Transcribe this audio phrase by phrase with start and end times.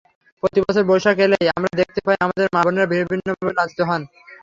[0.43, 4.01] প্রতিবছর বৈশাখ এলেই আমরা দেখতে পাই আমাদের মা-বোনেরা বিভিন্নভাবে লাঞ্ছিত হন।